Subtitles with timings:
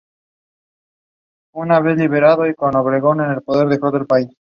[1.51, 4.25] Publicadas en París.